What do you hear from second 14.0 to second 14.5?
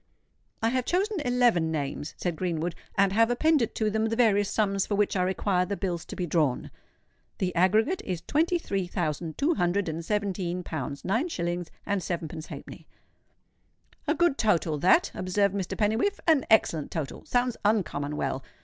"A good